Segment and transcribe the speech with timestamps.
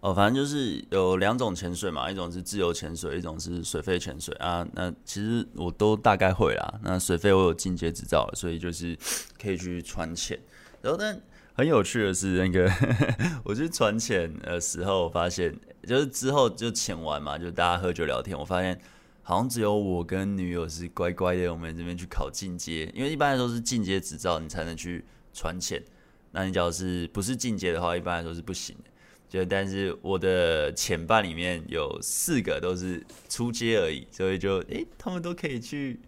[0.00, 4.64] 哦，反正就是有两种潜水嘛，一种是自由潜水，一种是水肺潜水啊。
[4.74, 6.80] 那其实我都大概会啦。
[6.84, 8.96] 那水肺我有进阶执照，所以就是
[9.42, 10.38] 可以去船潜。
[10.82, 11.20] 然后但
[11.52, 12.70] 很有趣的是，那个
[13.42, 15.52] 我去船潜的时候，发现
[15.82, 18.80] 就是之后就潜完嘛，就大家喝酒聊天，我发现
[19.24, 25.04] 好像只有我跟女友是乖乖的，我们这边去考进阶，因为一般来说是进阶执照你才能去
[25.34, 25.82] 船潜。
[26.30, 28.90] 那你假如是不是进阶的话，一般来说是不行的。
[29.28, 36.00] 就但是我的潜伴里面有四个都是出街而已，所以就诶、他们都可以去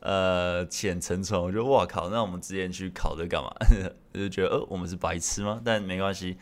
[0.00, 1.40] 呃潜沉船。
[1.40, 3.50] 我就哇靠，那我们之前去考这干嘛？
[4.12, 5.60] 就觉得呃我们是白痴吗？
[5.64, 6.36] 但没关系，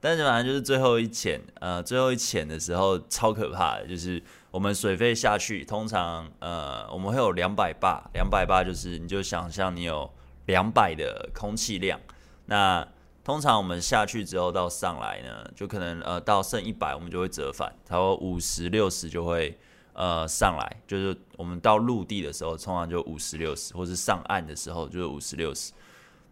[0.00, 4.20] 但是反正就是最后一潜呃最后一潜的时候超可怕的，就是
[4.50, 10.10] 我们水费下去，通常呃我们会有两百巴，两百巴就是你就想象你有
[10.46, 12.00] 两百的空气量，
[12.46, 12.88] 那。
[13.28, 19.54] 通常我们下去之后到上来呢，就可能呃到剩一百，我们就会折返，差不多五十六十就会
[19.92, 25.74] 呃上来，就是我们到陆地的时候，通常就五十六十，或是上岸的时候就是五十六十。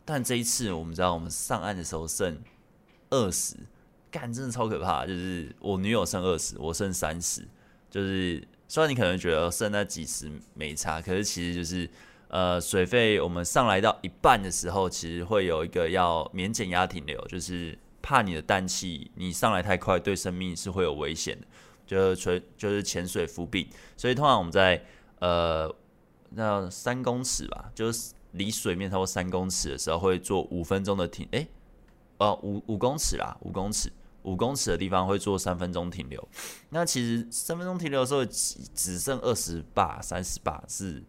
[0.07, 2.39] 但这一次我们知道，我们上岸的时候剩
[3.11, 3.57] 二十，
[4.11, 7.47] 干真的超可怕，就是我女友剩二十，我剩三十，
[7.91, 11.91] 就是虽然你可能觉得剩那几十没差，可是其实就是。
[12.29, 21.47] 呃，水费我们上来到一半的时候，其实会有一个要免减压停留，就是怕你的氮气你上来太快，对生命是会有危险的，
[21.87, 23.69] 就是垂就是潜水浮病。
[23.97, 24.85] 所以通常我们在
[25.21, 25.73] 呃
[26.31, 31.47] 那三公尺吧，就是离水面超过三公尺的时候，会做五分钟的停，诶，
[32.19, 33.93] 哦五五公尺啦，五公尺
[34.25, 36.29] 五公尺的地方会做三分钟停留。
[36.71, 41.01] 那其实三分钟停留的时候只只剩二十八三十八是。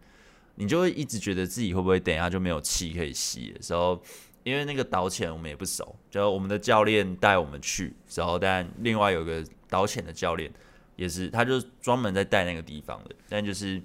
[0.57, 4.01] 你就会一直觉得自己会不会等一下就没有气可以吸的时候，
[4.43, 10.51] 因为那个导潜我们也不熟，就我们的教练带我们去，然后但另外有个导潜的教练
[10.95, 13.81] 也是，他就专门在带那个地方的，但就是，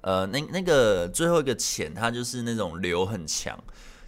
[0.00, 3.58] 呃，那那个最后一个潜，它就是那种流很强，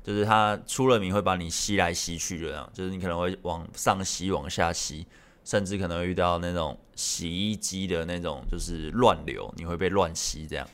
[0.03, 5.07] 就是它出了名会把你吸来吸去，这样，就是你可能会往上吸，往下吸。
[5.47, 10.69] 甚至可能遇到那种洗衣机的那种，就是乱流，你会被乱吸这样。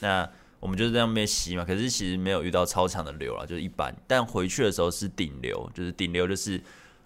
[0.00, 0.28] 那
[0.60, 1.64] 我们就是这样被吸嘛。
[1.64, 3.96] 可是其实没有遇到超强的流啊，就是一般。
[4.06, 6.62] 但回去的时候是顶流，就是顶流就是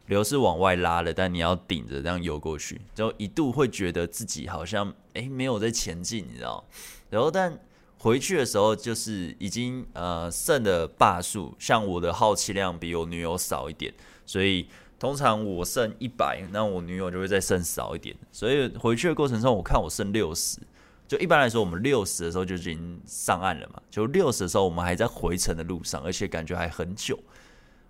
[0.06, 2.80] 流是往外拉的，但你要顶着这样游过去。
[2.92, 6.64] 就一度会觉得自己好像诶没有在前进，你知道？
[7.08, 7.56] 然后但
[7.98, 13.94] 回去的时候就是已经呃剩的霸数，像我的耗气量比我女友少一点，
[14.26, 14.66] 所以。
[15.02, 20.60] 通常我剩一百，那我女友就会再剩少一点，所以回去的过程中，我看我剩六十。
[21.08, 23.82] 就一般来说，我们六十的时候就已经上岸了嘛。
[23.90, 27.18] 就六十的时候，我们还在回程的路上，而且感觉还很久。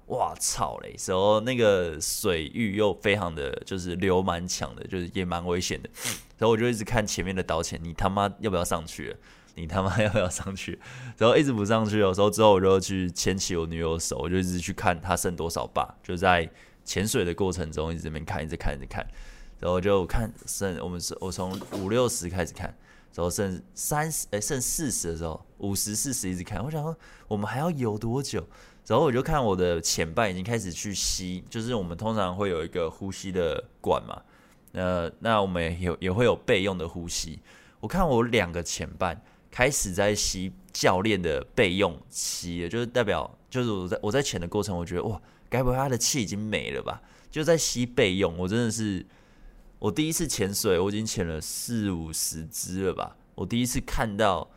[0.07, 0.97] 哇操嘞！
[0.97, 5.91] 时候那个水域又非常的就是流蛮强的，就是也蛮危险的。
[6.39, 9.15] 然后我就一直看前面的导潜，你他妈要不要上去？
[9.55, 10.81] 你他妈要不要上去？
[11.19, 16.51] 然后一直不上去，有时候之后我就去牵起我女友的手，我就一直去看她剩多少把，就在。
[16.85, 19.07] 潜水的过程中，一直这边看，一直看，一直看，
[19.61, 22.67] 然后就看剩我们是，我从五六十开始看，
[23.15, 26.63] 然后剩三十，哎，剩四十的时候，五十、四十一直看。
[26.65, 26.97] 我想说，
[27.29, 28.45] 我们还要游多久？
[28.87, 34.21] 然后我就看我的潜伴已经开始去吸，就是我们通常会有一个呼吸的管嘛，
[34.73, 37.41] 呃，那我们也也会有备用的呼吸。
[37.79, 45.21] 我看我两个潜伴开始在吸教练的备用吸，也就是代表，就是我在我在潜的过程，我觉得哇。
[45.53, 47.03] 该不会他的气已经没了吧？
[47.31, 49.05] 就在吸备用，我真的是
[49.79, 53.17] 我第一次潜水，我已经潜了四五十只了吧？
[53.35, 54.51] 我第一次看到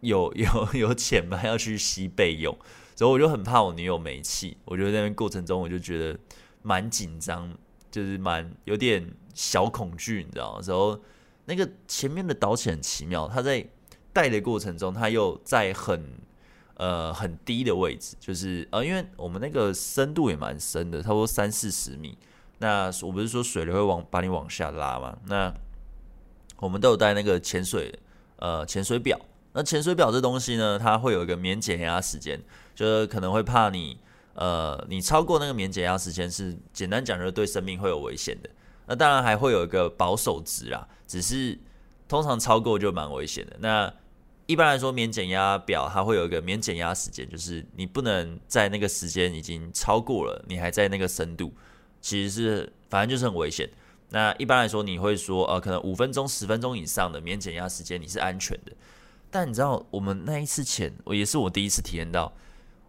[0.00, 2.54] 有 有有潜伴要去吸备用，
[2.94, 4.58] 所以我就很怕我女友没气。
[4.66, 6.18] 我觉得在那过程中，我就觉得
[6.60, 7.50] 蛮紧张，
[7.90, 10.60] 就是蛮有点小恐惧，你知道？
[10.66, 11.00] 然后
[11.46, 13.66] 那个前面的导潜很奇妙，他在
[14.12, 16.04] 带的过程中，他又在很。
[16.76, 22.18] 呃，很低的位置，就是呃，因为我们那个深度也蛮深的，差不多三四十米。
[22.58, 25.16] 那我不是说水流会往把你往下拉吗？
[25.26, 25.52] 那
[26.58, 27.92] 我们都有带那个潜水
[28.36, 29.18] 呃潜水表。
[29.52, 32.40] 那潜水表这东西呢，它会有一个免减压时间，
[32.74, 33.96] 就是可能会怕你
[34.34, 38.50] 呃你超过那个免减压时间，是简单讲就是对生命会有危险的。
[38.86, 41.56] 那当然还会有一个保守值啦，只是
[42.08, 43.56] 通常超过就蛮危险的。
[43.60, 43.92] 那
[44.46, 51.52] 一般来说，免减压表它会有一个免减压时间，就是你不能在那个时间已经超过了，你还在那个深度，
[52.00, 53.68] 其实是反正就是很危险。
[54.10, 58.72] 那一般来说，你会说呃，可能五分钟、十分钟以上的免减压时间你是安全的。
[59.30, 62.32] 但你知道，我们那一次潜，我也是我第一次体验到，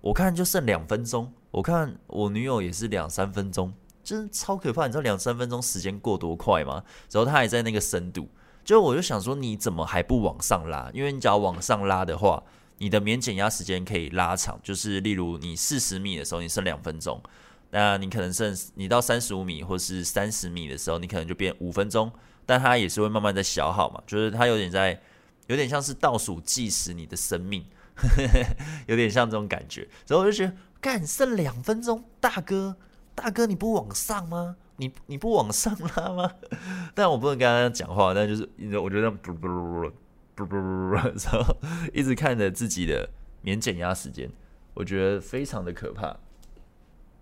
[0.01, 3.73] 我看就剩两分钟，我看我女友也是两三分钟，
[4.03, 4.85] 真超可怕。
[4.85, 6.83] 你知道两三分钟时间过多快吗？
[7.09, 8.29] 然后她还在那个深度，
[8.65, 10.89] 就我就想说，你怎么还不往上拉？
[10.93, 12.43] 因为你只要往上拉的话，
[12.79, 14.59] 你的免减压时间可以拉长。
[14.63, 17.21] 就是例如你四十米的时候，你剩两分钟，
[17.69, 22.11] 那你可能剩你到三十五米或是三十米的时候，你可能就变五分钟。
[22.47, 25.01] 但它也是会慢慢在消耗嘛，就是它有点在，
[25.47, 27.65] 有点像是倒数计时你的生命，
[28.85, 29.87] 有点像这种感觉。
[30.07, 32.77] 然后我就觉得，干剩两分钟，大哥，
[33.15, 34.57] 大哥你不往上吗？
[34.77, 36.31] 你你不往上拉吗？
[36.93, 39.91] 但我不能跟他讲话，但就是你知道我觉得不不不
[40.35, 41.57] 不不不，然后
[41.93, 43.09] 一直看着自己的
[43.41, 44.29] 免减压时间，
[44.73, 46.17] 我觉得非常的可怕。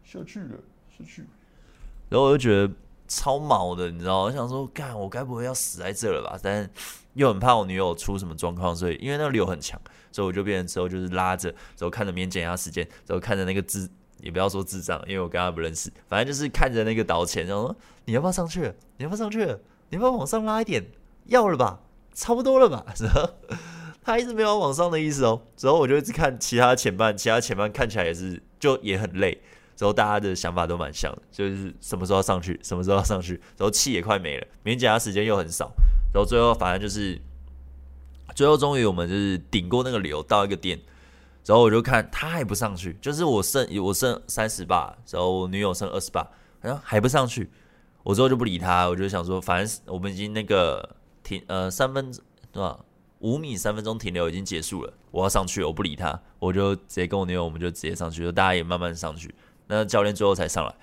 [0.04, 0.60] 下去了，
[0.90, 1.26] 下去。
[2.10, 2.74] 然后我就觉得。
[3.06, 4.24] 超毛的，你知道？
[4.24, 6.40] 我想说，干，我该不会要死在这了吧？
[6.42, 6.68] 但
[7.14, 9.80] 又很怕我女友出什么状况，所以因为那个流很强，
[10.12, 13.88] 所以我就变成之后就是拉着，然后看着免减压时间，然后看着那个智，
[14.24, 17.76] 也不要说智障，因为我跟他不认识，反正就是看着那个导潜，然后说
[18.06, 18.62] 你要不要上去？
[18.98, 19.40] 你要不要上去？
[19.90, 20.84] 你要不要往上拉一点？
[21.26, 21.82] 要了吧？
[22.14, 22.86] 差不多了吧？
[23.00, 23.30] 然后
[24.02, 25.42] 他一直没有往上的意思哦。
[25.58, 29.42] 之后我就一直看其他前半，其他前半看起来也是就也很累。
[29.76, 35.72] 之后大家的想法都蛮像的，就是什么时候要上去，什么时候要上去，然后气也快没了，免减压时间又很少，
[36.14, 37.20] 然后最后反正就是，
[38.36, 40.80] 最后终于我们就是顶过那个流到一个点，
[41.46, 46.22] 然后我就看他还不上去，就是我剩我剩三十八，然后我女友剩二十八，
[46.62, 47.50] 好像还不上去，
[48.04, 52.12] 我之后就不理他，我就想说，反正我们已经那个停呃三分
[52.52, 52.80] 对吧，
[53.20, 59.34] 五米三分钟停留已经结束了，我要上去，我不理他，我就直接跟我女友，我们就直接上去，就大家也慢慢上去。
[59.68, 60.76] 那教练最后才上来，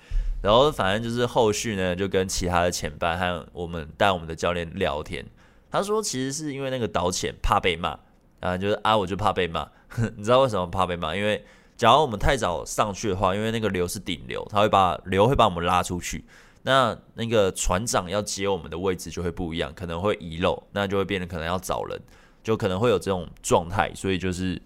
[0.43, 5.25] 然后反正就是后续呢，就跟其他的前辈和我们带我们的教练聊天。
[5.69, 7.97] 他说，其实是因为那个导潜怕被骂
[8.39, 9.67] 啊，就是啊，我就怕被骂。
[10.15, 11.15] 你知道为什么怕被骂？
[11.15, 11.43] 因为
[11.75, 16.23] 假如我们太早上去的话，因为那个流是顶流，他会把流会把我们拉出去。
[16.63, 21.99] 那那个船长要接我们的位置就会不一样，可能会遗漏，那就会变得可能要找人，
[22.43, 23.91] 就可能会有这种状态。
[23.95, 24.61] 所以就是。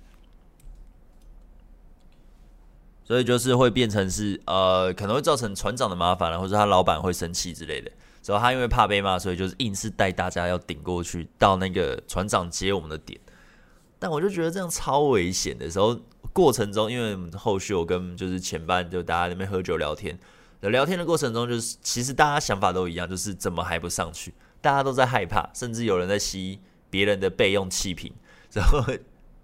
[3.07, 7.91] 所以就是会变成是呃，可能会造成船长的麻烦了，或者他老板会生气之类的。
[8.23, 13.19] 所以他因为怕被骂，所以就是硬是带大家要顶过去到那个船长接我们的点。
[13.99, 15.99] 但我就觉得这样超危险的时候，
[16.33, 20.17] 过程中因为后续我跟就是前班就大家那边喝酒聊天，
[20.61, 24.33] 聊天的过程中就是其实大家想法都一样，就是怎么还不上去？
[24.61, 26.59] 大家都在害怕，甚至有人在吸
[26.89, 28.11] 别人的备用气瓶，
[28.53, 28.83] 然后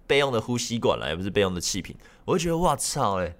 [0.07, 1.95] 备用的呼吸管了，也不是备用的气瓶。
[2.25, 3.35] 我就觉得哇操嘞！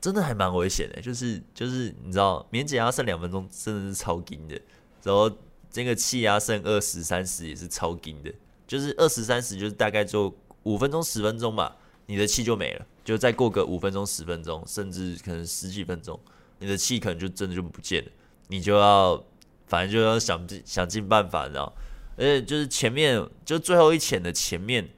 [0.00, 4.54] 真的还蛮危险的，就是就是你知道，免减压剩两分钟真的是超紧的，
[5.02, 5.30] 然后
[5.70, 8.30] 这个气压剩二十三十也是超紧的，
[8.74, 10.34] 就是二十三十就是大概就
[10.64, 11.76] 五分钟十分钟吧，
[12.06, 16.18] 你的气就没了，就再过个五分钟十分钟，甚至可能十几分钟，
[16.58, 18.10] 你的气可能就真的就不见了，
[18.48, 19.22] 你就要
[19.66, 21.72] 反正就要想尽想尽办法，然后，
[22.16, 24.88] 而且就是前面就最后一潜的前面，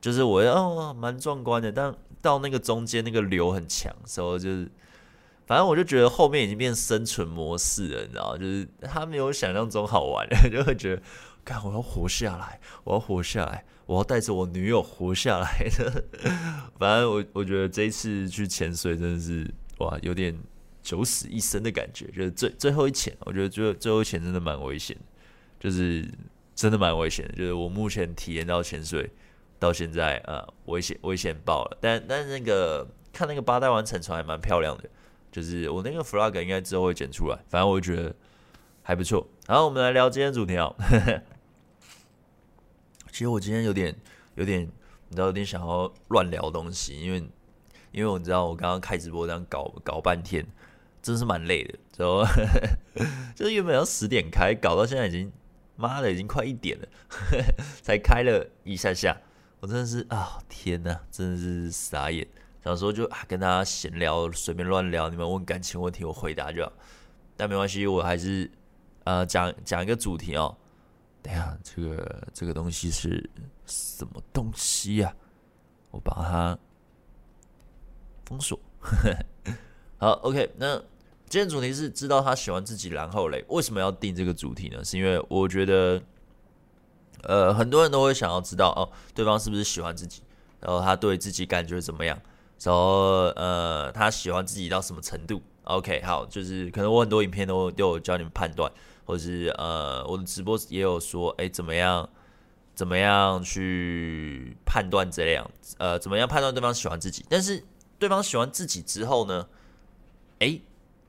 [0.00, 1.94] 就是我哦蛮壮观的，但。
[2.24, 4.66] 到那个中间那个流很强，所以就是，
[5.46, 11.02] 反正我就觉得后面已经变生存模式了，你知道，就是他没有想象中好玩， 就会觉得，
[11.44, 16.04] 看我要活下来，我要活下来，我要带着我女友活下来的。
[16.78, 19.48] 反正我我觉得这一次去潜水真的是
[19.78, 20.36] 哇，有点
[20.82, 24.96] 九死一生的感觉，就是最最后一潜，我觉得最最后一潜真的蛮危险，
[25.60, 26.08] 就是
[26.54, 29.10] 真的蛮危险的，就是我目前体验到潜水。
[29.56, 34.84] 到现在呃，危险危险爆了，但但是那个看那个八代湾沉船还蛮漂亮的，
[35.32, 38.14] 就是我那个 flag 应该之后会剪出来，反正我觉得
[38.82, 39.26] 还不错。
[39.46, 40.70] 然后我们来聊今天主题啊，
[43.14, 43.94] 其实我今天有点
[44.34, 44.62] 有点，
[45.08, 47.20] 你知道有点想要乱聊东西，因为
[47.92, 50.44] 因为我知道我刚刚开直播这样搞搞半天，
[51.00, 52.24] 真是蛮累的，之后
[53.36, 55.30] 就是原本要十点开，搞到现在已经
[55.76, 56.88] 妈的已经快一点了，
[57.82, 59.16] 才开了一下下。
[59.60, 62.26] 我真的是啊，天哪，真的是傻眼。
[62.64, 65.08] 想说就啊，跟大家闲聊，随便乱聊。
[65.08, 66.72] 你们问感情问题，我回答就好。
[67.36, 68.50] 但没关系，我还是
[69.04, 70.56] 呃讲讲一个主题哦。
[71.24, 73.28] 等下，这个这个东西是
[73.66, 75.12] 什么东西呀？
[75.90, 76.58] 我把它
[78.26, 78.60] 封锁。
[79.98, 80.52] 好，OK。
[80.58, 80.76] 那
[81.28, 84.84] 今天主题是知道他喜欢自己，然后嘞，为什么要定这个主题呢？
[84.84, 86.00] 是因为我觉得。
[87.26, 90.20] 呃，很多人都会想要知道哦，对方是不是喜欢自己，
[90.60, 92.20] 然后他对自己感觉怎么样，
[92.60, 98.70] 然后呃，他喜欢自己到什么程度？OK，好，就是可能我很多影片都都有教你们判断，
[99.04, 102.08] 或者是呃，我的直播也有说，哎，怎么样，
[102.74, 107.24] 怎么样去判断这样，呃，怎么样判断对方喜欢自己？
[107.28, 107.62] 但是
[107.98, 109.48] 对方喜欢自己之后呢，
[110.40, 110.60] 哎，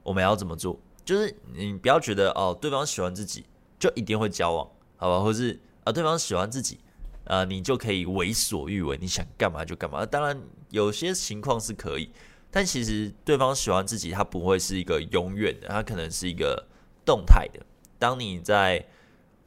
[0.04, 0.80] 我们要怎么做？
[1.04, 3.46] 就是你不要觉得哦，对方喜欢自己
[3.78, 5.20] 就一定会交往，好吧？
[5.24, 6.80] 或是啊、对方喜欢自己，
[7.26, 10.04] 啊、你就可以为所欲为，你想干嘛就干嘛。
[10.06, 12.10] 当然，有些情况是可以，
[12.50, 16.68] 但其实对方喜欢自己，他不会是一个永远的，他可能是一个
[17.06, 17.64] 动态的。
[18.00, 18.86] 当你在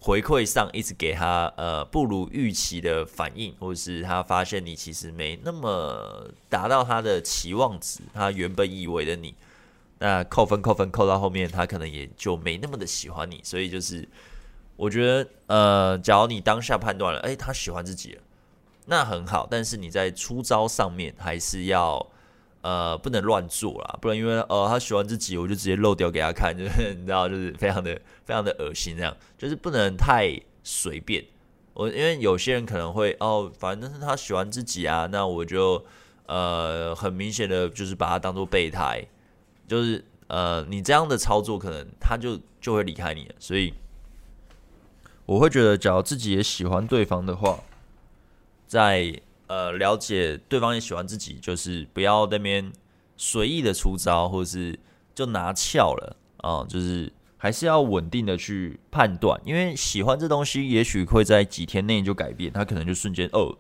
[0.01, 9.35] 回馈上一直给他呃不如预期的反应，或者是他发现你其实没那么达到他的期望值，他原本以为的你，
[9.99, 13.41] 那扣分扣分扣到后面，他可能也就没那么的喜欢你。
[13.43, 14.09] 所以就是
[14.77, 18.23] 我觉得呃，假如你当下判断了，诶，他喜欢自己了，
[18.87, 19.47] 那很好。
[19.51, 22.07] 但是你在出招上面还是要。
[22.61, 31.25] 呃，不能乱做啦，不然因为呃他喜欢自己，我就直接漏掉给他看， 就是你知道，就是非常的非常的恶心，这样就是不能太随便。
[31.75, 35.85] 我因为有些人可能会哦，反正是他喜欢自己啊，那我就
[36.27, 39.07] 呃很明显的就是把他当做备胎，
[39.69, 43.35] 就是呃你这样的操作，可能他就就会离开你了。
[43.39, 43.73] 所以
[45.27, 47.61] 我会觉得，假如自己也喜欢对方的话，
[48.67, 49.21] 在。
[49.49, 52.71] 呃，了解对方也喜欢自己，就是不要那边
[53.17, 54.79] 随意的出招，或者是
[55.15, 63.57] 就拿翘了啊，就是还是要稳定的去判断，因为喜欢这东西，也许会在几天内就改变，他可能就瞬间哦，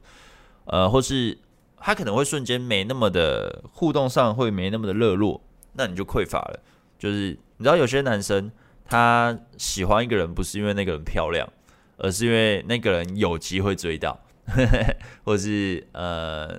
[0.66, 1.38] 呃，或是
[1.78, 5.40] 他可能会瞬间没那么的互动上会没那么的热络，
[5.72, 6.60] 那你就匮乏了。
[6.98, 8.52] 就是你知道有些男生
[8.84, 11.48] 他喜欢一个人，不是因为那个人漂亮，
[11.96, 14.20] 而是因为那个人有机会追到。
[15.24, 16.58] 或是呃，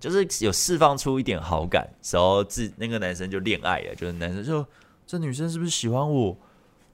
[0.00, 4.66] 就是有释放出一点好感，然后自那个男生就恋爱了，就是男生就
[5.06, 6.36] 这女生是不是喜欢我？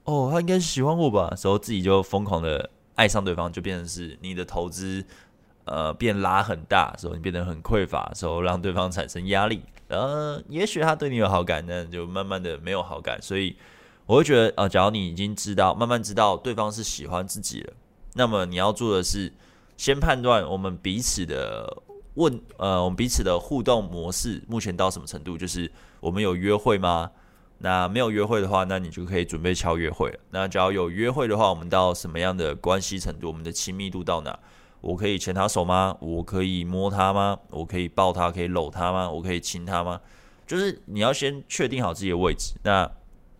[0.03, 1.29] 哦，她应该是喜欢我吧？
[1.31, 5.03] 然后自己就疯狂的爱上对方，就变成是你的投资
[5.65, 9.61] 呃变拉很大，时候你变得很匮乏，时候让对方产生压力。
[9.87, 13.21] 呃，也许他对你有好感，那就慢慢的没有好感。
[13.21, 13.55] 所以
[14.05, 17.73] 我会觉得，呃，假如你已经知道，慢慢知道对方是喜欢自己了，
[18.13, 19.33] 那么你要做的是。
[19.77, 21.81] 先判断我们彼此的
[22.15, 25.37] 问，呃，我们彼此的互动模式目前到什么程度？
[25.37, 27.09] 就是我们有约会吗？
[27.59, 30.19] 那没有约会的话，那你就可以准备敲约会了。
[30.31, 33.27] 那只要有约会的话，我们到什么样的关系程度？
[33.27, 34.37] 我们的亲密度到哪？
[34.81, 35.97] 我可以牵他手吗？
[35.99, 37.39] 我可以摸他吗？
[37.49, 39.09] 我可以抱他，可以搂他吗？
[39.09, 39.99] 我可以亲他吗？
[40.45, 42.53] 就是你要先确定好自己的位置。
[42.63, 42.89] 那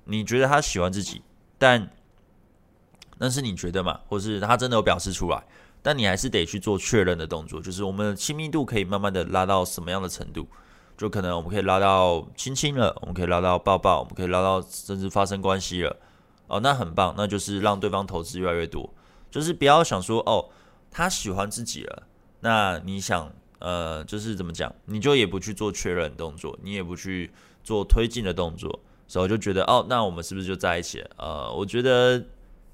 [0.06, 1.22] 你觉得他喜欢自己，
[1.60, 1.90] 但
[3.20, 4.00] 那是你觉得嘛？
[4.08, 5.44] 或是他真的有表示出来？
[5.82, 10.48] 但你还是得去做确认的动作，就是我们的亲密度可以慢慢的拉到什么样的程度？
[10.98, 15.96] 就可能我们可以拉到亲亲了，我们可以拉到抱抱，我们可以拉到甚至发生关系了。
[16.48, 18.92] 哦，那很棒，那就是让对方投资越来越多。
[19.30, 20.50] 就是不要想说哦，
[20.90, 22.04] 他喜欢自己了，
[22.40, 27.32] 那你想呃，就是怎么讲，你就也不去做确认动作，你也不去
[27.64, 31.10] 做推进的动作，所以我就觉得哦，那我们是不是就在一起了？
[31.18, 32.24] 呃，我觉得。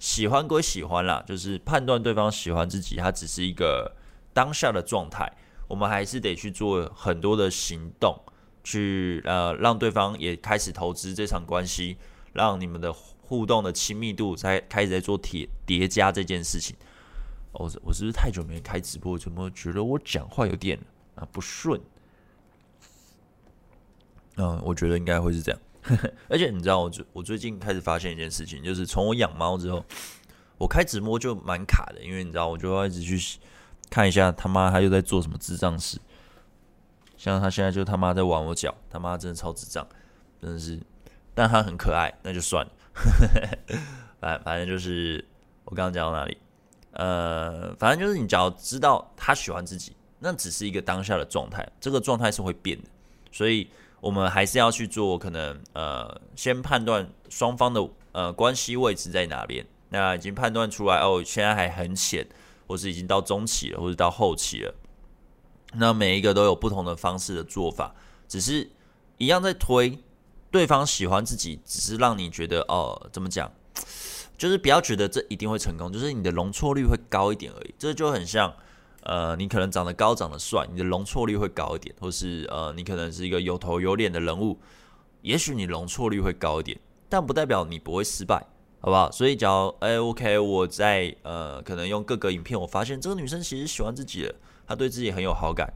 [0.04, 3.96] 喜欢归喜欢啦，就是判断对方喜欢自己，他只是一个
[4.34, 5.32] 当下的状态。
[5.70, 8.14] 我们还是得去做很多的行动，
[8.66, 11.96] 去呃让对方也开始投资这场关系，
[12.34, 16.76] 让你们的互动的亲密度才开始在做叠叠加这件事情。
[17.54, 20.78] 我我是不是太久没开直播，怎么觉得我讲话有点
[21.16, 21.80] 啊不顺？
[24.36, 25.62] 嗯，我觉得应该会是这样。
[26.30, 29.84] 而且你知道，我最我最近开始发现一件事情，就是从我养猫之后，
[30.58, 33.40] 我开直播就蛮卡的，因为你知道，我就要一直去
[33.90, 36.00] 看一下他妈他又在做什么智障事。
[37.18, 39.86] 像他现在就他妈在玩我脚，他妈真的超智障，
[40.42, 40.80] 真的是。
[41.36, 42.72] 但他很可爱，那就算了。
[44.20, 45.24] 反反正就是
[45.66, 46.38] 我刚刚讲到哪里？
[46.92, 52.88] 呃，反正就是你只要知道他喜欢自己，那只是一个当下的状态，这个状态是会变的，
[53.32, 53.70] 所以。
[54.04, 59.66] 我们还是要去做，可能呃，先判断双方的呃关系位置在哪边。
[59.88, 62.28] 那已经判断出来哦，现在还很浅，
[62.68, 64.76] 或是已经到中期了，或者到后期了。
[65.76, 67.96] 那每一个都有不同的方式的做法，
[68.28, 68.70] 只是
[69.18, 69.98] 一样在推。
[70.52, 73.50] 对方喜欢自己，只是让你觉得哦，怎么讲？
[74.38, 77.74] 就是不要觉得这一定会成功，就是你的容错率会高一点而已。
[77.80, 78.54] 这就很像。
[79.06, 84.58] 呃，你可能长得高、长得帅，你的容错率会高一点；或是呃，你可能是一个有头有脸的人物，
[85.22, 86.80] 也许你容错率会高一点，
[87.10, 88.46] 但不代表你不会失败，
[88.80, 89.12] 好不好？
[89.12, 95.72] 所以，假如哎，OK，我在呃，可能用各个影片，我发现这个女生其实喜欢自己了，她对自己很有好感，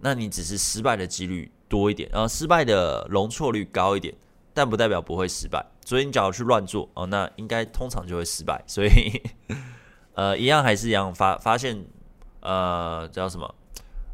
[0.00, 4.14] 那你只是失败的几率多一点，然后失败的容错率高一点，
[4.54, 5.64] 但不代表不会失败。
[5.84, 8.62] 所以，你假如去乱做哦，那应该通常就会失败。
[8.66, 9.22] 所以，
[10.14, 11.84] 呃，一样还是一样发发现。
[12.42, 13.54] 呃，叫什么？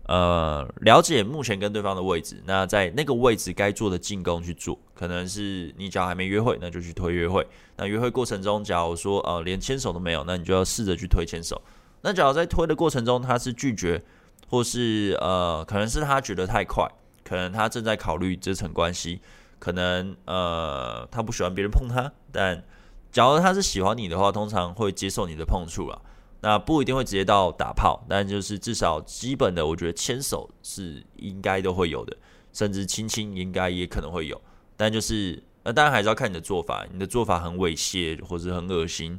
[0.04, 7.46] 呃，了解目前跟对方的位置，那在那个位置该做的进攻去做，可能是你假如还没约会，那就去推约会。
[7.76, 11.60] 那约会过程中，假如说呃连牵手都没有，那你就要试着去推牵手。
[12.00, 14.02] 那假如在推的过程中他是拒绝，
[14.48, 16.90] 或是呃可能是他觉得太快，
[17.22, 19.20] 可能他正在考虑这层关系，
[19.58, 22.10] 可能呃他不喜欢别人碰他。
[22.32, 22.64] 但
[23.12, 26.00] 假如他是喜欢你的话，通常会接受你的碰触了。
[26.40, 32.16] 那不一定会直接到打炮，但就是至少基本的，我觉得牵手是应该都会有的，
[32.52, 34.40] 甚至亲亲应该也可能会有。
[34.76, 36.86] 但就是，那当然还是要看你的做法。
[36.92, 39.18] 你的做法很猥亵或者很恶心，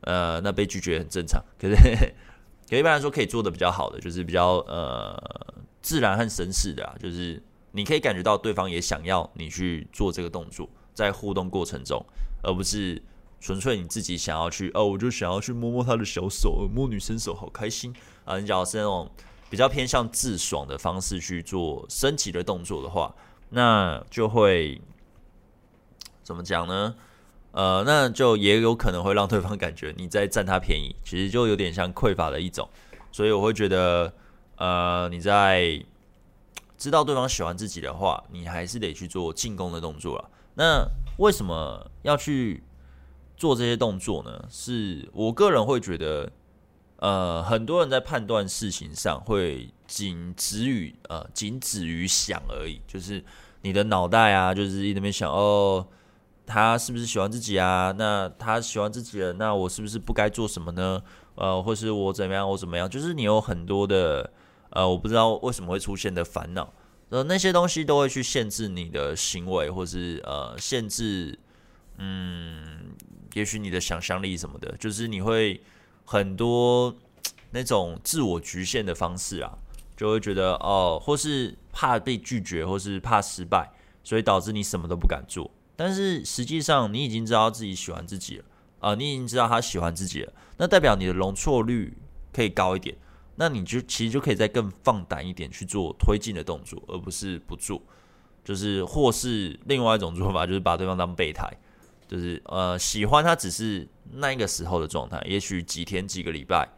[0.00, 1.44] 呃，那被拒绝很正常。
[1.60, 1.74] 可是，
[2.68, 5.14] 可一般来说可以做的比较好的，就是比较呃
[5.82, 12.02] 自然和绅士的啊，就是你可以感觉到对方也想要你去做这个动作，在互动过程中，
[12.42, 13.02] 而不是
[13.40, 18.38] 纯粹你自己想要去哦，我就想要去摸摸他的小手，摸女生手好开心啊。
[18.38, 19.10] 你只要是那种
[19.48, 23.14] 比较偏向自爽的方式去做升级的动作的话。
[23.50, 24.80] 那就会
[26.22, 26.94] 怎么讲呢？
[27.52, 32.68] 呃，那就也有可能会让对方感觉你在占他便宜，其实就有点像匮乏的一种。
[33.10, 34.12] 所以我会觉得，
[34.56, 35.82] 呃，你在
[36.76, 40.30] 知道对方喜欢自己的话，你还是得去做进攻的动作了。
[40.54, 42.62] 那为什么要去
[43.38, 44.44] 做这些动作呢？
[44.50, 46.30] 是我个人会觉得，
[46.96, 49.70] 呃，很多人在判断事情上会。
[49.88, 53.24] 仅止于呃，仅止于想而已，就是
[53.62, 55.86] 你的脑袋啊，就是一直边想哦，
[56.44, 57.90] 他是不是喜欢自己啊？
[57.96, 61.02] 那他喜欢自己了，那我是不是不该做什么呢？
[61.36, 62.86] 呃，或是我怎么样，我怎么样？
[62.86, 64.30] 就是你有很多的
[64.68, 66.70] 呃，我不知道为什么会出现的烦恼，
[67.08, 71.38] 呃，那些东西都会去限制你的行为，或是呃，限制，
[71.96, 72.37] 嗯，
[73.38, 75.60] 也许你的想象力什么的，就是你会
[76.04, 76.94] 很多
[77.52, 79.56] 那种自我局限的方式啊。
[79.96, 83.68] 就会觉得哦，或是怕被拒绝，或是怕失败，
[84.04, 85.50] 所以导致你什么都不敢做。
[85.74, 88.44] 但是实际上，你已经知道自己喜欢自己了
[88.78, 91.98] 啊、你已经知道他喜欢自己了，那代表你的容错率
[92.32, 92.96] 可以高一点。
[93.34, 97.82] 那你就其实就可以再更放胆一点去做推进的动作，而不是不做。
[98.44, 101.44] 就是或是另外一种做法，就是把对方当备胎，
[102.08, 106.68] 就是呃喜欢他只是那个时候的状态，也许几天、几个礼拜，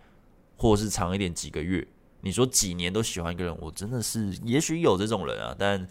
[0.58, 1.86] 或是长一点几个月。
[2.22, 5.88] 你说几年都喜欢一个人，我真的是，也许有这种人啊，但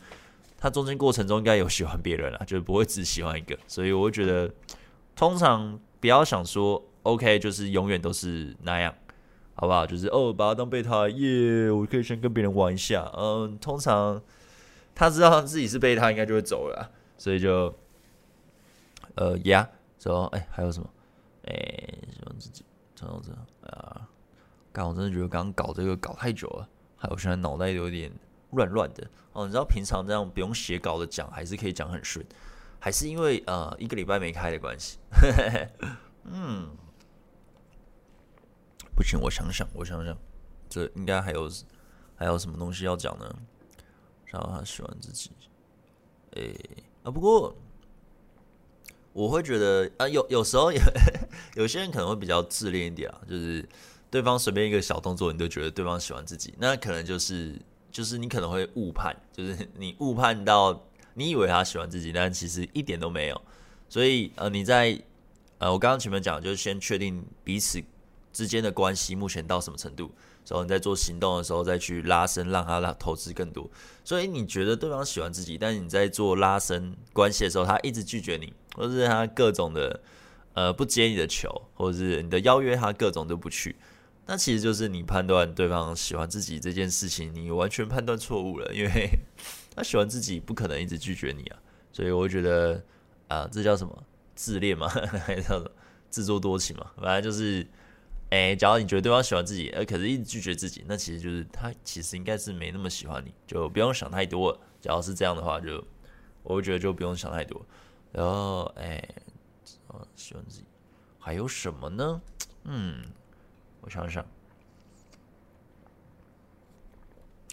[0.60, 4.54] 他中间过程中应该有喜欢别人啊，就是不会只喜欢一个，所以我会觉得，
[5.16, 8.94] 通常不要想说，OK，就是永远都是那样，
[9.56, 9.88] 好不好？
[9.88, 14.22] 就是哦，把他当备胎，耶，我可以先跟别人玩一下，嗯，通常
[14.94, 17.74] 他知道他自己是备胎，应该就会走了，所以就，
[19.16, 20.90] 呃，呀，走，哎，还有什么？
[21.44, 21.54] 哎，
[22.14, 22.64] 喜欢自己，
[22.96, 23.32] 这样子
[23.68, 24.08] 啊。
[24.72, 28.12] 刚我真的觉得刚搞这个搞太久了，还有现在脑袋有点
[28.52, 29.46] 乱乱的哦。
[29.46, 32.26] 你知道平常这样不用写稿的讲，还是可以讲很顺，
[32.80, 35.00] 还是因为呃一个礼拜没开的关系？
[36.24, 36.70] 嗯，
[38.96, 40.16] 不行，我想想，我想想，
[40.70, 41.50] 这应该还有
[42.16, 43.36] 还有什么东西要讲呢？
[44.26, 45.32] 然后他喜欢自己，
[46.34, 46.56] 诶、
[47.02, 47.56] 啊，不过
[49.14, 50.80] 我会觉得啊，有有时候有
[51.56, 53.68] 有些人可能会比较自恋一点啊，就是。
[54.12, 57.56] 对方随便一个小动作，你都觉得对方喜欢自己，那可能就是
[57.92, 63.40] 就是你可能会误判，就是你误判到你以为他喜欢自己，但其实一点都没有。
[63.88, 65.00] 所以呃，你在
[65.60, 67.80] 呃，我刚刚前面讲，就是先确定彼此
[68.34, 70.12] 之间的关系目前到什么程度，
[70.48, 73.70] 然后你在做行动的时候再去拉伸，让他拉投资更多。
[74.04, 80.00] 所以你觉得对方喜欢自己，但是你在做拉伸关系的时候，他一直拒绝你，或者是他各种的
[80.54, 83.76] 呃不接你的球，或者是你的邀约他各种都不去。
[84.26, 89.10] 那其实就是你判断对方喜欢自己这件事情，你完全判断错误了，因为
[89.76, 91.60] 他喜欢自己不可能一直拒绝你啊，
[91.92, 92.82] 所以我觉得
[93.28, 94.04] 啊、这叫什么
[94.36, 94.88] 自恋嘛，
[95.26, 95.72] 还是叫什么
[96.10, 96.92] 自作多情嘛？
[97.02, 97.68] 反正就是，
[98.30, 104.60] 哎，假如你觉得对方喜欢自己，呃，可是一直拒绝自己，那其实就是他其实应该是没那么喜欢你，就不用想太多了。
[104.80, 105.84] 假如是这样的话，就
[106.44, 107.66] 我会觉得就不用想太多。
[108.12, 109.02] 然后，哎，
[110.16, 110.66] 喜欢自己
[111.20, 112.22] 还有什么呢？
[112.64, 113.04] 嗯。
[113.82, 114.26] 我想想，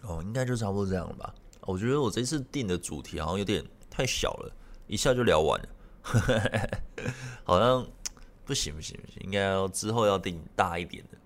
[0.03, 1.33] 哦，应该就差不多这样了吧。
[1.61, 4.53] 我觉得我这次定的主题好像有点太小了，
[4.89, 5.69] 一下就聊完了，
[7.45, 7.87] 好像
[8.45, 11.19] 不行不行不行，应该要之后要定大一点的，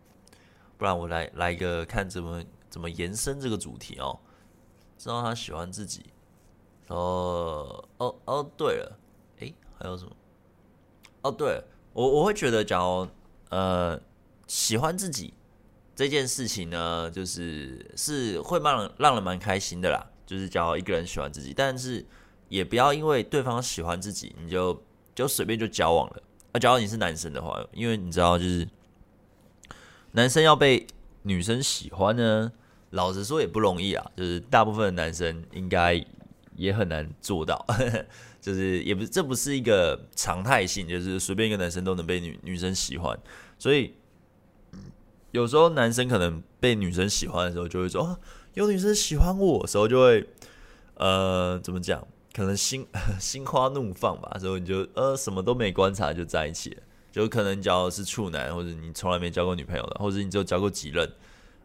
[0.77, 4.21] 不然我来来一个看怎么怎么延伸这个主题哦。
[4.99, 6.13] 知道他喜欢自己，
[6.89, 9.00] 哦哦哦，对了，
[9.81, 10.13] 还有什么？
[11.23, 13.09] 哦，对，我我会觉得，假如
[13.49, 14.01] 呃。
[14.51, 15.33] 喜欢自己
[15.95, 20.05] 这件事情呢，就是是会让让人蛮开心的啦。
[20.27, 22.05] 就是假如一个人喜欢自己，但是
[22.49, 24.83] 也不要因为对方喜欢自己，你就
[25.15, 26.23] 就随便就交往了。
[26.51, 28.67] 啊，假如你是男生的话，因为你知道，就是
[30.11, 30.85] 男生要被
[31.23, 32.51] 女生喜欢呢，
[32.91, 34.05] 老实说也不容易啊。
[34.17, 36.05] 就是大部分的男生应该
[36.61, 37.65] 也很难做到，
[38.41, 43.19] 就是也不是这不是一个常态性，就是随便一个男生都能被女女生喜欢。
[43.59, 43.95] 所以
[45.33, 48.19] 有时候男生可能被女生喜欢的时候，就会说，哦，
[48.55, 50.29] 有女生喜欢我时候，就会
[50.95, 52.07] 呃，怎么讲？
[52.33, 52.87] 可能心
[53.19, 61.11] 心花怒放吧，所以你就呃什么都没观察就在一起了，就可能交的是处男，或者你从来没交过女朋友的，或者你只有交过几任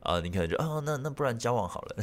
[0.06, 1.96] 啊、你可能就哦那那不然交往好了。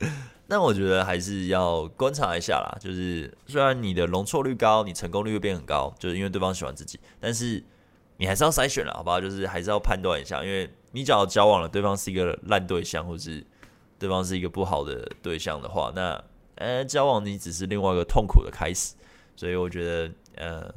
[0.48, 7.62] 那我觉得还是要观察一下啦，就是虽然你的容错率高，你成功率会变很高，就是因为对方喜欢自己，但是
[8.18, 9.20] 你还是要筛选了，好不好？
[9.20, 13.44] 就是还是要判断一下，因为你只要交往了，对方是一个烂对象，或是
[13.98, 16.22] 对方是一个不好的对象的话，那。
[16.56, 18.94] 呃，交往你只是另外一个痛苦的开始，
[19.34, 20.72] 所以我觉得，呃，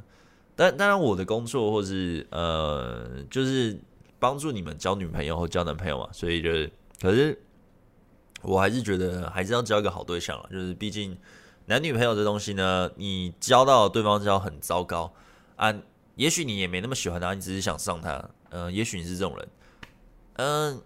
[0.56, 3.78] 但当然我的工作或是呃，就是
[4.26, 7.40] 帮助你们交女朋友或交男朋友嘛，所以就是，可是
[8.42, 11.16] 我还是觉得还是要交一个好对象啊，就是毕竟
[11.68, 15.14] 男女朋友这东西呢，你交到对方交很糟糕
[15.58, 15.72] 啊，
[16.16, 19.48] 也许你也没那么喜欢他，你只是想上他，嗯、也许你是这种人，
[20.38, 20.82] 嗯、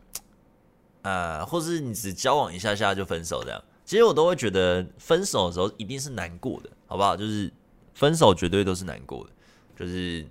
[1.04, 3.63] 呃，啊，或是你只交往一下下就分手这样。
[3.86, 7.15] 其实我都会觉得分手的时候一定是难过的，好不好？
[7.15, 7.49] 就是
[7.93, 9.32] 分手绝对都是难过的，
[9.78, 10.28] 就是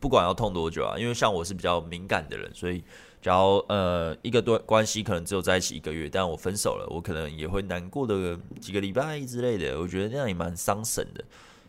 [0.00, 0.98] 不管要痛多久啊。
[0.98, 2.82] 因为像我是比较敏感的人，所以
[3.22, 9.78] 假如呃一个段关系可能只有在一起一个月，但我分手了，我可能也会难过的几个礼拜之类的。
[9.78, 11.22] 我觉得那样也蛮伤神的，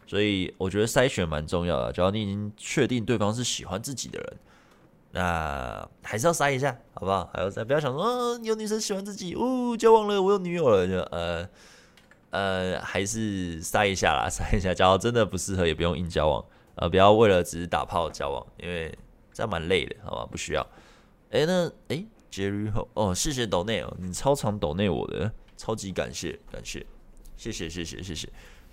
[0.07, 1.93] 所以我觉得筛选蛮重要的。
[1.93, 4.37] 只要你已经确定对方是喜欢自己的人。
[5.13, 7.29] 那还是要筛一下，好不好？
[7.33, 11.45] 还要筛，不要想说，有女生喜欢自己，哦，交往了，我有女友了，就呃
[12.29, 14.73] 呃，还是筛一下啦，筛一下。
[14.73, 16.45] 假如真的不适合，也不用硬交往，
[16.81, 18.91] 呃，不要为了只是打炮交往，因为
[19.31, 20.25] 这样蛮累的，好吧？
[20.25, 20.67] 不需要。
[21.29, 26.83] 哎、那哎，Jerry 后哦，谢谢抖内哦，你超常抖内我的，超级感谢，感谢，
[27.37, 28.27] 谢谢，谢谢，谢谢。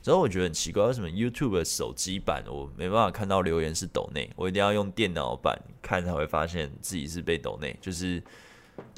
[0.05, 8.23] 然后我觉得很奇怪，为什么 YouTube 的手机版我没办法看到留言是抖内，我一定要用电脑版看才会发现自己是被抖内，就是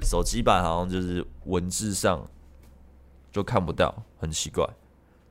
[0.09, 2.25] 手机版好像就是文字上
[3.33, 4.65] 就看不到，很奇怪。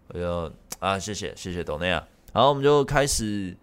[0.09, 3.55] 我就啊，谢谢谢谢抖内啊，好，我们就开始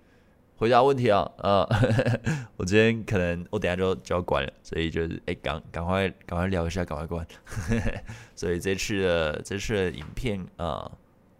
[0.56, 1.66] 回答问题啊啊，
[2.56, 7.26] 我今天可能我等下就就要关了，所以就是哎赶赶快赶快聊一下，赶快关，
[8.34, 10.90] 所以这次的这次的影片啊。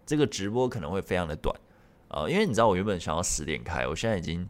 [0.05, 1.53] 这个直播可能会非常的短
[2.09, 4.49] 啊、因为你知道我原本想要十点开，我现在已经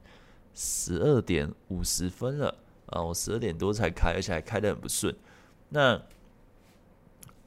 [0.52, 2.54] 十二点五十分了
[2.88, 5.16] 啊、我十二点多才开，而且还开得很不顺。
[5.70, 5.98] 那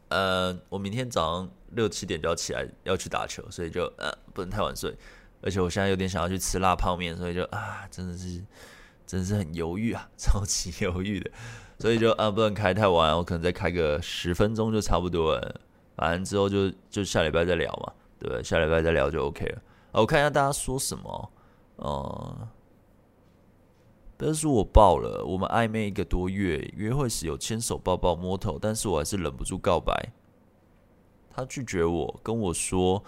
[0.07, 4.97] 呃，我明天早上六七点就要起来要去打球，所以就呃不能太晚睡，
[5.41, 8.43] 而且我现在有点想要去吃辣泡面，所以就啊真的是
[9.05, 11.31] 真的是很犹豫啊，超级犹豫的，
[11.79, 15.61] 所以就啊不能开太晚，我可能再开个十分钟就差不多了，
[15.95, 17.93] 反正之后就就下礼拜再聊嘛。
[18.19, 19.61] 对，下礼拜再聊就 OK 了。
[19.93, 21.31] 我看一下大家说什么。
[21.77, 22.47] 嗯，
[24.17, 30.11] 但是我爆了，我们暧昧一个多月，约会时有牵手、抱抱、摸头，但是我还是忍不住告白。
[31.29, 33.01] 他拒绝我，跟我说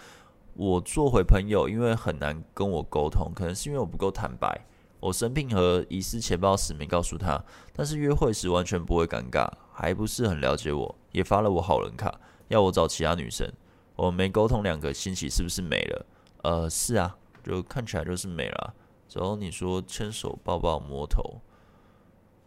[0.54, 4.66] 我做回朋友，因为很难跟我沟通，可能是因为我不够坦白。
[5.00, 13.52] 我生病和遗失钱包时没告诉他，但是约会时完全不会尴尬，还不是很了解我，也发了我好人卡，要我找其他女生。
[13.96, 16.06] 我没沟通两个星期，是不是没了？
[16.42, 18.74] 呃，是啊，就看起来就是没了。
[19.12, 21.40] 然后你说牵手、抱抱、摸头，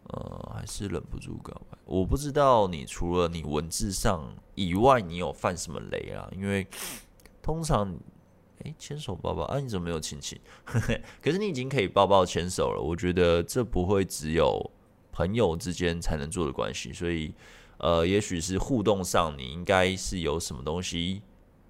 [0.08, 1.76] 呃，还是忍不住告白。
[1.84, 6.26] 我不知道你除了你文字上以外，你有犯什么雷啊？
[6.32, 6.66] 因为
[7.46, 7.96] 通常，
[8.64, 10.36] 诶，牵手、抱抱，啊，你怎么没有亲亲？
[11.22, 12.82] 可是你已经可以抱抱、牵手了。
[12.82, 14.68] 我觉得这不会只有
[15.12, 17.32] 朋友之间才能做的关系，所以，
[17.78, 21.22] 呃，也许是互动上，你应该是有什么东西。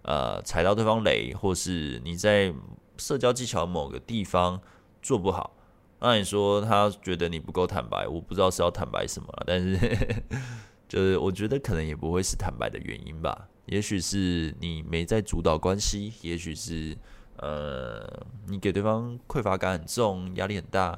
[0.04, 2.54] 呃，踩到对方雷，或是你在
[2.96, 4.58] 社交技巧某个地方
[5.02, 5.54] 做不好，
[6.00, 10.24] 那你说他觉得你不够坦白，我不知道是要坦白什么了，但是
[10.88, 16.96] 就是我觉得可能也不会是坦白的原因吧，也许是你没在主导关系，也许是
[17.36, 18.04] 呃
[18.46, 20.92] 你给对方匮乏感很重，压力很大，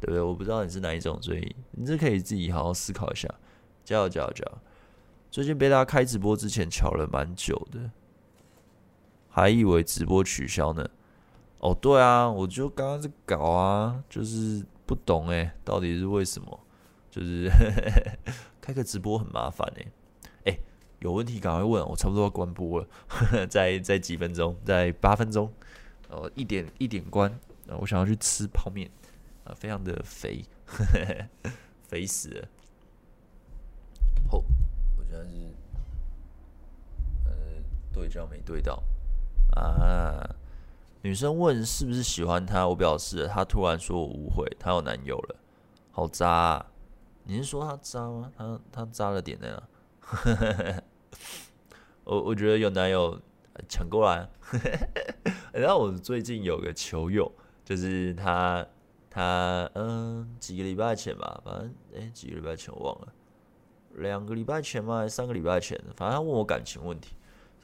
[0.00, 0.20] 对不对？
[0.20, 3.28] 我不知道你是哪一种，所以你这可以自己好好思考一下。
[3.84, 4.58] 加油加油加油！
[5.30, 7.90] 最近被大家开直播之前瞧了蛮久的。
[9.28, 10.88] 还以为直播取消呢，
[11.58, 16.60] 哦，对啊，我就刚刚在搞啊，就是不懂哎，到底是为什么？
[17.10, 17.50] 就是
[18.60, 19.86] 开个直播很麻烦哎，哎，
[21.04, 22.88] 有问题赶快问，我差不多要关播了，
[23.46, 25.52] 在在几分钟，在八分钟，
[26.08, 27.30] 呃，一点一点关，
[27.78, 28.90] 我想要去吃泡面，
[29.44, 30.42] 啊，非常的肥，
[31.86, 32.48] 肥死了。
[34.30, 35.52] 好，我现在是，
[37.26, 37.32] 呃，
[37.92, 38.82] 对焦没对到
[39.54, 40.26] 啊。
[41.02, 45.36] 女生问是不是喜欢他，我表示他突然说我误会，他有男友了，
[45.90, 46.66] 好渣啊！
[47.24, 48.32] 你是说他渣吗？
[48.34, 49.62] 他他渣了点呢？
[52.04, 53.20] 我我觉得有男友
[53.68, 54.28] 抢过来。
[55.52, 57.30] 然后我最近有个球友，
[57.64, 58.66] 就是他
[59.08, 63.12] 他嗯几个礼拜前吧，反正哎几个礼拜前我忘了，
[63.94, 64.98] 两个礼拜前吗？
[64.98, 65.78] 还是三个礼拜前？
[65.96, 67.14] 反正他问我感情问题。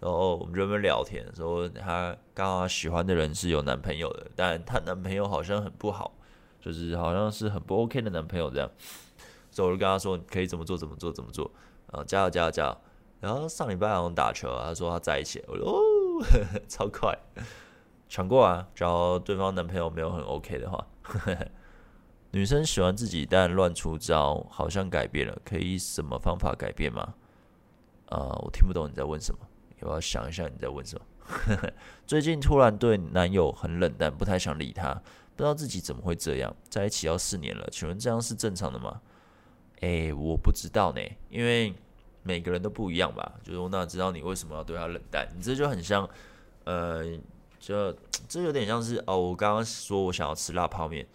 [0.01, 6.17] 然后我们就那边聊天，说她刚好喜欢的人是有男朋友的，但她男朋友好像很不好，
[6.59, 8.71] 就是好像是很不 OK 的男朋友这样。
[9.51, 11.51] 所以我就跟她说，你可以怎么做怎么做怎么做，
[11.89, 12.79] 啊，加油加油加油！
[13.21, 15.79] 然后上礼拜好像打球，他说他在一起，我说哦，
[16.23, 17.17] 呵 呵超快，
[18.09, 18.67] 抢过啊！
[18.75, 20.87] 只要对方男朋友没有很 OK 的话，
[22.33, 27.15] 女生喜欢自己但乱出招，好像改变了，可以什么方法改变吗？
[28.07, 29.41] 啊、呃，我听不懂你在问什么。
[29.83, 31.07] 我要想一下你在问什么。
[32.07, 34.93] 最近突然对男友很冷淡，不太想理他，
[35.37, 36.55] 不知道自己怎么会这样。
[36.69, 39.01] 在一起要四年了，请问这样是正常的吗？
[39.81, 41.75] 诶、我不知道呢，因为
[42.23, 43.33] 每个人都不一样吧。
[43.43, 45.29] 就是我哪知道你为什么要对他冷淡？
[45.37, 46.09] 你这就很像，
[46.65, 47.05] 呃，
[47.59, 47.95] 就
[48.29, 51.07] 这有点像是哦，我刚刚说我想要吃辣泡面，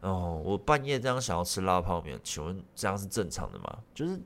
[0.00, 3.78] 哦，我半夜这样想要吃辣泡面，请问这样是正常的吗？
[3.94, 4.20] 就是，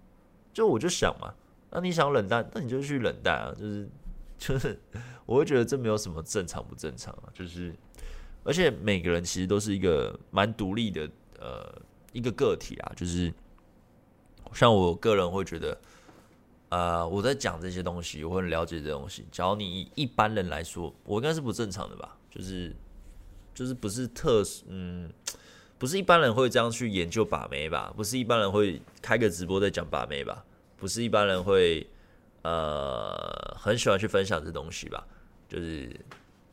[0.53, 1.33] 就我就想嘛。
[1.71, 3.89] 那你想冷淡，那你就去冷淡啊，就是
[4.37, 4.79] 就是，
[5.25, 7.75] 我会觉得这没有什么正常不正常啊，就是，
[8.45, 11.09] 而且每个人其实都是一个蛮独立的
[11.41, 11.75] 呃
[12.13, 13.33] 一个个体啊，就是
[14.53, 15.75] 像我个人会觉得，
[16.73, 19.27] 呃，我在讲这些东西，我很了解这东西。
[19.31, 22.17] 假如你一般人来说，我应该是不正常的吧？
[22.31, 22.75] 就是
[23.55, 25.13] 就是不是特嗯，
[25.77, 27.93] 不是一般人会这样去研究把妹吧？
[27.95, 30.43] 不是一般人会开个直播在讲把妹吧？
[30.79, 31.87] 不是一般人会，
[32.41, 35.07] 呃，很喜欢去分享这东西吧？
[35.51, 35.95] 就是，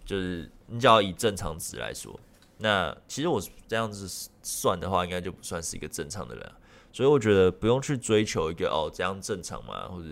[0.05, 2.19] 就是你只要以正常值来说，
[2.58, 6.51] 那其实我这样子算的话，应该就不算是一个正常的人。
[6.91, 9.88] 所以我觉得不用去追求一个哦，这样正常吗？
[9.88, 10.08] 或者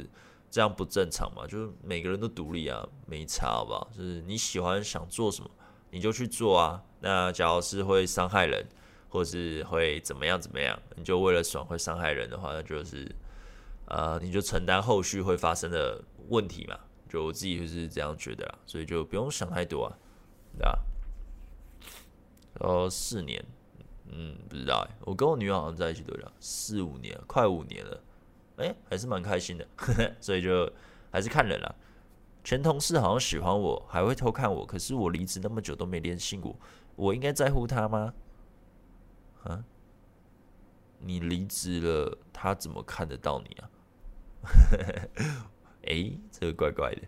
[0.49, 1.45] 这样不正常吗？
[1.47, 3.89] 就是每个人都独立啊，没差好不好？
[3.95, 5.49] 就是你喜欢想做什么，
[5.91, 6.83] 你就去做啊。
[7.01, 8.65] 那假如是会伤害人，
[9.09, 13.13] 或是会怎么样怎么样，你就为了爽会伤害人的话，那就是。
[13.89, 16.77] 呃，你就承担后续会发生的问题嘛？
[17.07, 19.95] 就我自己就是这样觉得啦，所以就不用想太多啊，
[20.57, 20.79] 对吧？
[22.59, 23.41] 然后四年，
[24.09, 26.23] 嗯，不知道哎，我跟我女友好像在一起多久？
[26.39, 28.01] 四五年，快五年了，
[28.57, 30.71] 哎，还是蛮开心的，呵呵，所以就
[31.11, 31.75] 还是看人啦。
[32.43, 36.55] 前同事好像喜欢我，还会偷看我，可是我离职那么久都没联系过，
[36.95, 38.13] 我应该在乎他吗？
[39.43, 39.63] 啊？
[40.99, 43.69] 你离职了，他怎么看得到你啊？
[45.83, 47.01] 哎、欸，这个怪怪的。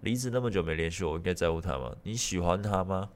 [0.00, 1.94] 离职那么久没联系我，我应该在乎他吗？
[2.04, 3.10] 你喜欢他吗？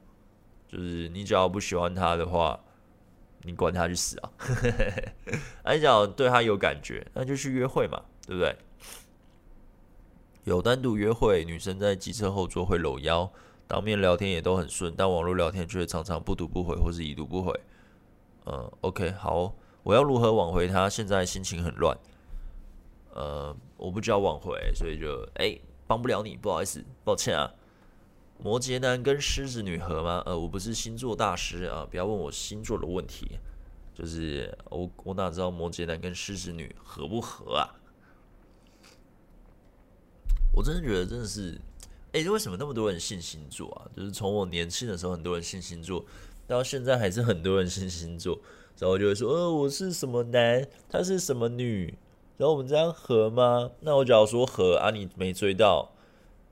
[0.67, 2.59] 就是你只要不喜欢他的话，
[3.43, 4.31] 你管他去死啊！
[5.73, 8.55] 你只要对他有感觉，那就去约会嘛，对不对？
[10.43, 13.31] 有单独约会，女生在机车后座会搂腰，
[13.67, 17.59] 当面聊天也都很顺，但网络聊天却常常不读不回或是已读不回。
[18.45, 20.89] 嗯，OK，好，我要如何挽回他？
[20.89, 21.97] 现在心情很乱。
[23.13, 27.53] 呃，我不知道挽回，所以就哎，帮不了你，不好意思，抱歉啊。
[28.41, 30.23] 摩羯男跟狮子女合吗？
[30.25, 33.37] 呃，我不是星座大师啊，不要问我星座的问题。
[33.93, 37.75] 就是我我哪知道摩羯男跟狮子女合不合啊？
[40.53, 41.59] 我真的觉得真的是，
[42.13, 43.91] 哎，为什么那么多人信星座啊？
[43.93, 46.05] 就是从我年轻的时候，很多人信星座，
[46.47, 48.39] 到现在还是很多人信星座，
[48.77, 51.93] 然后就会说，呃，我是什么男，他是什么女。
[52.37, 53.69] 然后我们这样合吗？
[53.81, 55.91] 那我假如说合啊，你没追到，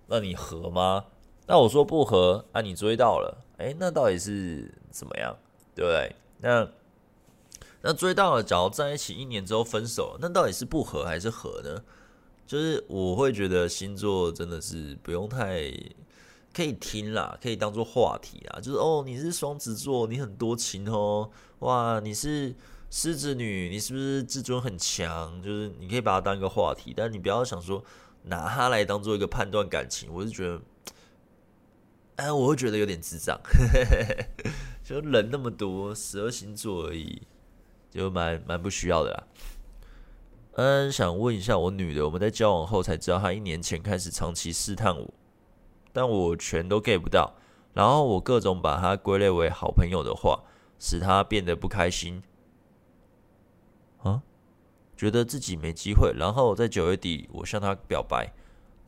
[0.07, 1.05] 那你合吗？
[1.47, 5.35] 那我说不合啊，你追到了，诶，那到底是怎么样？
[5.73, 6.15] 对不对？
[6.39, 6.69] 那
[7.81, 11.81] 那追到了，假如在一起一年之后分手，那到底是不合还是合呢？
[12.45, 15.71] 就是我会觉得星座真的是不用太
[16.53, 18.59] 可以听啦，可以当做话题啊。
[18.59, 21.29] 就是哦，你是双子座，你很多情哦，
[21.59, 22.53] 哇，你是。
[22.89, 25.41] 狮子女，你是不是自尊很强？
[25.41, 27.83] 就是你可以把它当一个话题，但你不要想说
[28.23, 30.09] 拿它来当做一个判断感情。
[30.09, 30.61] 我是觉得，
[32.17, 33.39] 哎，我会觉得有点智障。
[34.83, 37.21] 就人那么多，十二星座而已，
[37.89, 39.23] 就蛮蛮不需要的啦。
[40.53, 45.13] 嗯，想问一下我女的，我们在交往后才知道她一年前开始长期试探我，
[45.93, 47.35] 但我全都 get 不到。
[47.73, 50.43] 然后我各种把她归类为好朋友的话，
[50.79, 52.23] 使她变得不开心。
[53.99, 54.23] 啊？
[54.95, 56.11] 觉得自己没机会。
[56.17, 58.33] 然后在九月底，我向她表白，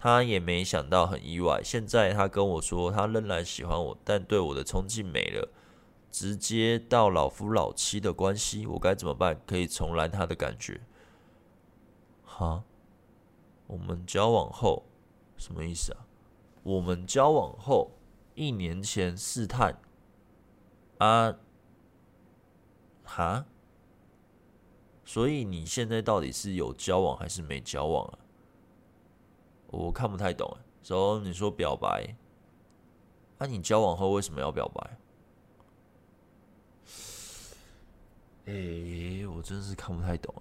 [0.01, 1.61] 他也没想到，很意外。
[1.61, 5.49] 现在他跟我说，他仍然喜欢我，但对我的冲劲没了，
[6.09, 9.37] 直接到老夫老妻的关系，我该怎么办？
[9.45, 10.79] 可以重来他的感觉？
[12.23, 12.63] 哈，
[13.67, 14.85] 我们交往后
[15.35, 16.07] 什么意思啊？
[16.63, 17.91] 我们交往后
[18.35, 19.77] 一年前试探
[20.99, 21.35] 啊？
[23.03, 23.45] 哈？
[25.03, 28.19] 所以你现在到底是有交往还是没交往啊？
[29.71, 30.57] 我看不太懂。
[30.81, 32.15] 所以你说表白，
[33.37, 34.97] 那你交往后为什么要表白？
[38.45, 40.33] 诶，我真是看不太懂。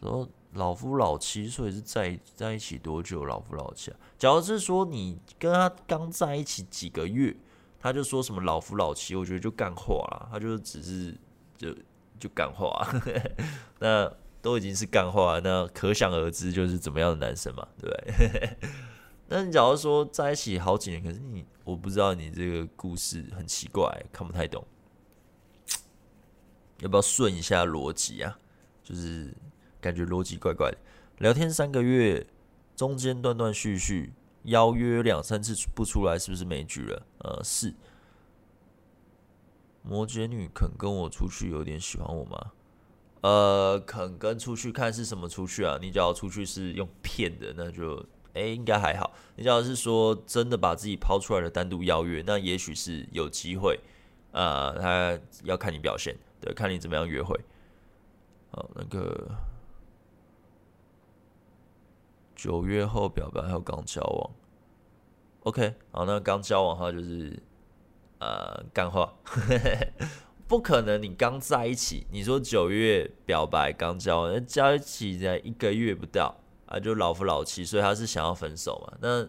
[0.00, 3.24] 说老夫老妻，所以是在在一起多久？
[3.24, 3.96] 老夫老妻啊？
[4.16, 7.36] 假如是说你跟他刚在一起几个月，
[7.80, 10.28] 他就说什么老夫老妻，我觉得就干话啦。
[10.30, 11.14] 他就只是
[11.56, 11.74] 就
[12.18, 12.88] 就干话，
[13.80, 18.56] 那都已经是干话，那可想而知就是怎么样的男生嘛，对不对？
[19.28, 24.66] 那你假如说在一起好几年，可是你我不知道你这个故事很奇怪，看不太懂，
[26.80, 28.38] 要不要顺一下逻辑啊？
[28.82, 29.34] 就是。
[29.80, 30.78] 感觉逻辑怪怪的，
[31.18, 32.26] 聊天三个月，
[32.74, 37.06] 中间断断续续，邀约两三次不出来，是不是没局了？
[37.18, 37.72] 呃，是。
[39.84, 42.50] 摩羯女肯跟我出去，有点喜欢我吗？
[43.20, 45.78] 呃，肯跟出去看是什么出去啊？
[45.80, 48.04] 你只要出去是用骗的，那就
[48.34, 49.12] 哎、应该还好。
[49.36, 53.80] 你只要是说真的把自己抛出来的单独邀约，那也许是有机会。
[54.32, 57.38] 呃，他要看你表现，对，看你怎么样约会。
[58.50, 59.28] 好，那个。
[62.36, 64.30] 九月后表白还有刚交往
[65.40, 67.36] ，OK，好，那刚交往的话就是
[68.20, 69.12] 呃干话，
[70.48, 76.34] 不可能你刚在一起，你说九月表白刚交往，那在一起才一个月不到
[76.66, 78.98] 啊，就老夫老妻，所以他是想要分手嘛？
[79.02, 79.28] 那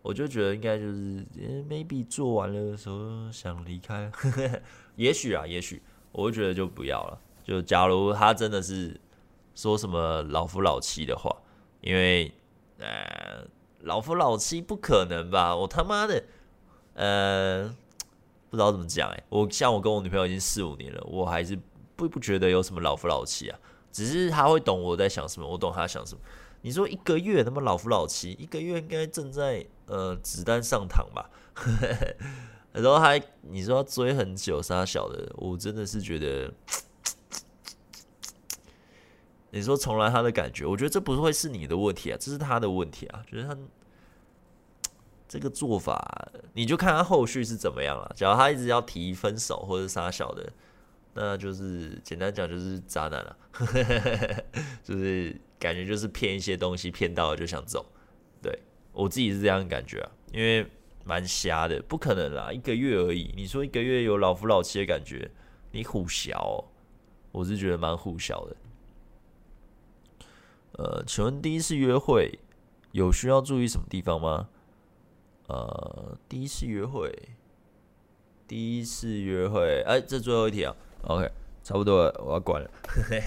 [0.00, 4.10] 我就觉得应该就是、欸、maybe 做完了的时候想离开，
[4.96, 7.20] 也许啊，也许，我就觉得就不要了。
[7.44, 8.98] 就假如他真的是
[9.54, 11.30] 说什么老夫老妻的话，
[11.80, 12.32] 因为。
[12.76, 13.46] 呃，
[13.82, 15.54] 老夫老妻不可能吧？
[15.54, 16.24] 我他妈的，
[16.94, 17.74] 呃，
[18.54, 19.22] 不知道怎么讲哎。
[19.28, 21.58] 我像我跟我女朋友已经四五年了，我还是
[21.96, 23.58] 不不觉得有什么老夫老妻啊。
[23.90, 26.20] 只是他会懂我在想什么，我懂他想什么。
[26.62, 31.28] 你说一个月他妈老夫老妻，一个月应该正在呃子弹上膛吧？
[32.72, 36.52] 然后还你说追很久杀小的，我真的是觉得。
[39.50, 43.22] 你说重来他的感觉，我觉得这不会是你的问题啊，这是他的问题啊。
[43.30, 43.56] 就是他
[45.34, 48.08] 这个做法，你就看他后续是怎么样了。
[48.14, 50.48] 假如他一直要提分手或者杀小的，
[51.14, 53.36] 那就是简单讲就是渣男了，
[54.84, 57.84] 就是感觉就是骗一些东西，骗到了就想走。
[58.40, 58.56] 对，
[58.92, 60.64] 我自己是这样的感觉啊，因为
[61.04, 63.34] 蛮瞎的，不可能啦，一个月而已。
[63.36, 65.28] 你说一个月有老夫老妻的感觉，
[65.72, 66.70] 你虎小喔，
[67.32, 68.56] 我是觉得蛮虎小的。
[70.74, 72.38] 呃，请问第一次约会
[72.92, 74.48] 有需要注意什么地方吗？
[75.46, 77.12] 呃，第一次约会，
[78.48, 81.30] 第一次约会，哎，这最后一题啊，OK，
[81.62, 82.70] 差不多了，我要关了。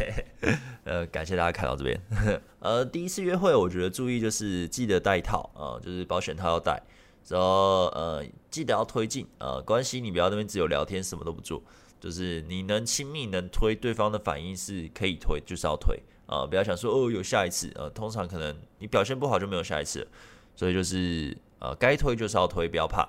[0.86, 2.02] 呃，感谢大家看到这边。
[2.60, 6.82] 呃，第一次约会，我觉得注意就是记得带套啊，呃，就是保险套要带，
[7.28, 11.62] 然后呃，记得要推进呃，关系你不要那边只有聊天，什么都不做，
[12.00, 16.00] 就是你能亲密能推，对方的反应是可以推，就是要推。
[16.26, 20.08] 啊，不要想说哦，有下一次，呃，通常可能你表现不好就没有下一次了，
[20.56, 23.08] 所以就是呃，该推就是要推，不要怕，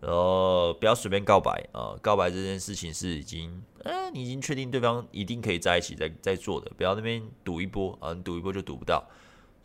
[0.00, 9.04] 然后不要随便告白啊，告白这件事情是已经，呃，你已经确定对方一定可以在一起在在做的，不要那边赌一波啊，你赌一波就赌不到，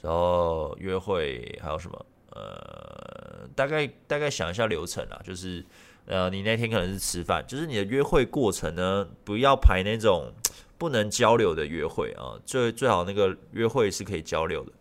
[0.02, 2.06] 然后约会还有什么？
[2.32, 5.65] 呃，大概大概想一下流程啊，就是
[6.06, 10.32] 呃，你那天可能是吃饭，就是你的约会过程呢，不要排那种。
[10.80, 14.71] 不能交流的约会啊，最最好那个约会是可以交流的。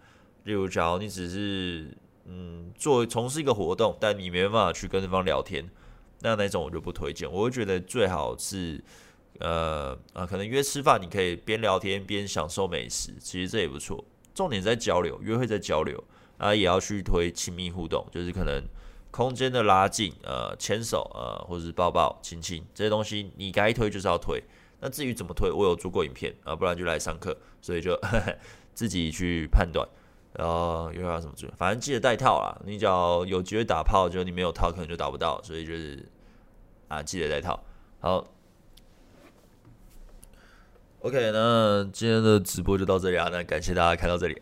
[0.44, 1.92] 例如，假如你只是
[2.28, 5.68] 嗯做从事一个活动，但你没办法去跟对方聊天，
[6.20, 7.30] 那那种我就不推荐。
[7.30, 8.84] 我会觉得最好是
[9.40, 14.04] 呃啊，可能约吃饭，你可以边聊天边享受美食，其实这也不错。
[14.34, 16.02] 重点在交流，约会在交流
[16.36, 18.62] 啊，也要去推亲密互动，就是可能
[19.10, 24.42] 空间的拉近，呃，牵手，呃，或者是抱抱、亲亲这些东西，你该推就是要推。
[24.80, 28.36] 那至于怎么推，我有做过影片啊，不然就来上课，所以就呵呵
[28.74, 29.88] 自己去判断。
[30.32, 31.50] 然后又要什么注意？
[31.56, 32.60] 反正记得带套啦。
[32.64, 35.42] 你只要有机会打炮，就你没有套，可能就打不到。
[35.42, 36.08] 所以就是
[36.88, 37.62] 啊，记得带套。
[38.00, 38.26] 好
[41.00, 43.28] ，OK，那今天的直播就到这里啊。
[43.30, 44.36] 那感谢大家看到这里，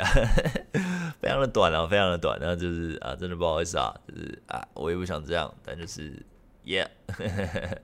[1.21, 2.39] 非常的短啊，非常的短。
[2.41, 6.25] 那就是啊，真的不好意思啊，就是啊，我也不想这样，但就是。
[6.67, 6.89] Yeah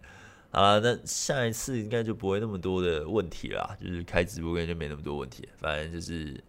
[0.50, 5.48] 好了，那下一次应该就不会那么多的问题啦，就是开直播应该就没那么多问题。
[5.60, 6.42] 反正就是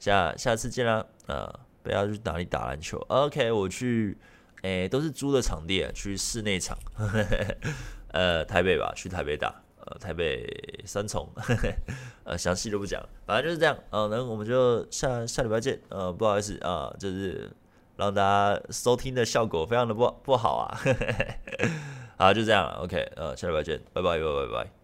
[0.00, 4.16] 下下次见啦，呃，不要去哪里打篮球？OK，我去，
[4.62, 6.76] 诶、都是租的场地，去室内场，
[8.10, 11.28] 呃，台北吧，去台北打，呃，台北三重，
[12.24, 13.76] 呃，详细就不讲，反正就是这样。
[13.90, 15.78] 呃，那我们就下下礼拜见。
[15.90, 17.50] 呃，不好意思啊、呃，就是
[17.96, 20.80] 让大家收听的效果非常的不不好啊。
[22.16, 24.79] 好，就这样了，OK，呃，下礼拜见，拜，拜拜，拜拜。